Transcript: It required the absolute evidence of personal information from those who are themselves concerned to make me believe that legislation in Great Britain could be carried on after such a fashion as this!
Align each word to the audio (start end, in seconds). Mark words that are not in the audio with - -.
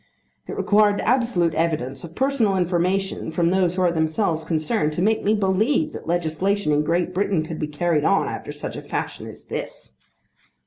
It 0.47 0.57
required 0.57 0.97
the 0.97 1.07
absolute 1.07 1.53
evidence 1.53 2.03
of 2.03 2.15
personal 2.15 2.57
information 2.57 3.29
from 3.31 3.49
those 3.49 3.75
who 3.75 3.83
are 3.83 3.91
themselves 3.91 4.43
concerned 4.43 4.93
to 4.93 5.01
make 5.03 5.23
me 5.23 5.35
believe 5.35 5.93
that 5.93 6.07
legislation 6.07 6.71
in 6.71 6.81
Great 6.81 7.13
Britain 7.13 7.45
could 7.45 7.59
be 7.59 7.67
carried 7.67 8.03
on 8.03 8.27
after 8.27 8.51
such 8.51 8.75
a 8.75 8.81
fashion 8.81 9.27
as 9.27 9.45
this! 9.45 9.93